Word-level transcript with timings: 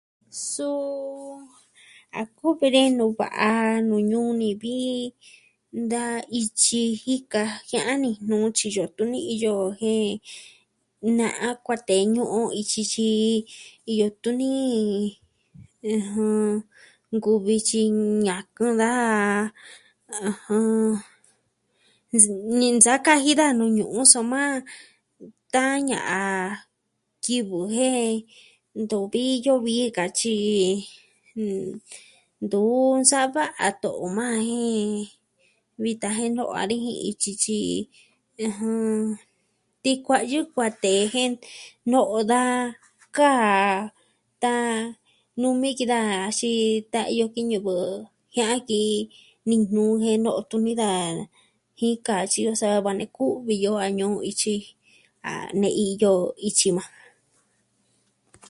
Suu 0.51 1.09
a 2.19 2.23
kuvi 2.37 2.67
ni 2.75 2.81
nuvi 2.99 3.15
va'a 3.19 3.47
nuu 3.87 4.03
ñuu 4.11 4.29
ni 4.39 4.49
vi, 4.61 4.75
da 5.91 6.03
ityi 6.39 6.83
jika 7.03 7.41
jia'a 7.67 7.93
Niji 8.01 8.21
Nuu 8.29 8.47
tyiyo 8.57 8.83
tuni 8.97 9.19
iyo 9.33 9.55
jen... 9.79 10.09
na'a 11.19 11.47
kuatee 11.65 12.01
ñu'un 12.13 12.45
on 12.47 12.53
ityi 12.61 12.81
tyi 12.93 13.09
iyo 13.91 14.07
tuni 14.21 14.51
ɨjɨn, 15.95 16.45
nkuvi 17.15 17.55
tyi 17.69 17.81
ñakɨn 18.25 18.71
daja... 18.81 19.23
nsa'a 22.77 22.99
kaji 23.05 23.31
daja 23.39 23.53
nuu 23.59 23.71
ñu'un 23.77 24.05
soma 24.13 24.41
tan 25.53 25.73
ña'a 25.89 26.17
kivɨ 27.23 27.59
jen 27.75 28.09
ntuvi 28.83 29.21
iyo 29.37 29.53
vii 29.65 29.87
ka 29.97 30.03
ityi 30.09 30.65
i... 31.41 31.45
ntu 32.43 32.61
sa'a 33.09 33.31
va'a 33.35 33.65
to'o 33.81 34.05
majan 34.17 34.45
jen 34.49 34.89
vitan 35.83 36.13
jen 36.17 36.31
no'o 36.37 36.53
dani 36.57 36.77
jin 36.83 36.97
jin 36.99 37.05
ityi 37.11 37.31
tyi... 37.43 37.59
ɨjɨn... 38.45 38.85
tikua'yɨ 39.83 40.39
kuatee 40.53 41.01
jen 41.13 41.31
no'o 41.91 42.17
da 42.31 42.41
kaa, 43.17 43.63
sa 44.41 44.51
numii 45.41 45.73
ki 45.77 45.85
da 45.91 45.99
axin 46.27 46.83
sa 46.91 47.01
iyo 47.13 47.25
ki 47.33 47.41
ñɨvɨ. 47.49 47.75
Jia'an 48.33 48.61
ki 48.69 48.79
Nijnuu 49.47 49.93
jen 50.03 50.17
no'o 50.23 50.41
tuni 50.49 50.73
daja. 50.81 51.25
Jika 51.79 52.15
tyiyo 52.31 52.51
sava 52.61 52.89
nee 52.97 53.11
kuvi 53.15 53.35
u'vi 53.37 53.55
yo 53.65 53.73
a 53.85 53.87
ñu'un 53.97 54.25
ityi 54.31 54.55
a 55.29 55.33
ne'i 55.61 55.79
iyo 55.93 56.11
ityi 56.47 56.69
yukuan. 56.73 56.89